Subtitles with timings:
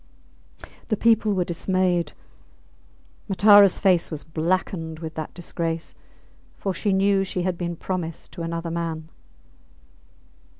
[0.87, 2.13] The people were dismayed;
[3.29, 5.93] Mataras face was blackened with that disgrace,
[6.57, 9.09] for she knew she had been promised to another man.